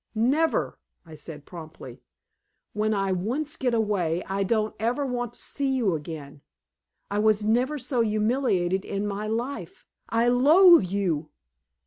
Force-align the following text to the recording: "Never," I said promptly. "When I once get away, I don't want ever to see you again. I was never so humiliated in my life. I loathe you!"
"Never," 0.15 0.79
I 1.05 1.13
said 1.13 1.45
promptly. 1.45 2.01
"When 2.73 2.91
I 2.91 3.11
once 3.11 3.55
get 3.55 3.75
away, 3.75 4.23
I 4.25 4.41
don't 4.41 4.73
want 4.73 4.75
ever 4.79 5.27
to 5.27 5.37
see 5.39 5.69
you 5.69 5.93
again. 5.93 6.41
I 7.11 7.19
was 7.19 7.45
never 7.45 7.77
so 7.77 8.01
humiliated 8.01 8.83
in 8.83 9.05
my 9.05 9.27
life. 9.27 9.85
I 10.09 10.27
loathe 10.27 10.85
you!" 10.89 11.29